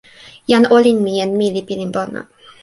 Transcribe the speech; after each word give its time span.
jan 0.47 0.65
olin 0.75 0.97
mi 1.05 1.13
en 1.25 1.31
mi 1.37 1.47
li 1.55 1.61
pilin 1.67 1.91
pona. 1.95 2.21